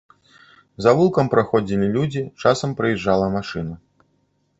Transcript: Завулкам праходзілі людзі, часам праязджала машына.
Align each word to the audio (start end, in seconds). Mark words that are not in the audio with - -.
Завулкам 0.85 1.29
праходзілі 1.33 1.89
людзі, 1.97 2.23
часам 2.45 2.73
праязджала 2.81 3.27
машына. 3.37 3.73